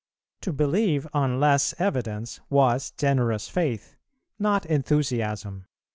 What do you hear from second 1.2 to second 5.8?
less evidence was generous faith, not enthusiasm.